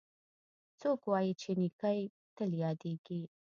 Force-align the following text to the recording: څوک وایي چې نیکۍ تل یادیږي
څوک 0.79 0.99
وایي 1.11 1.33
چې 1.41 1.49
نیکۍ 1.61 2.01
تل 2.35 2.49
یادیږي 2.63 3.21